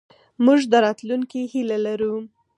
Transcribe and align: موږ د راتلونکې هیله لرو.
موږ 0.45 0.59
د 0.71 0.73
راتلونکې 0.85 1.41
هیله 1.51 1.77
لرو. 1.85 2.13